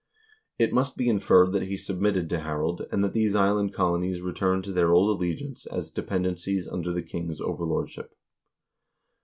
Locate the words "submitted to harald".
1.77-2.87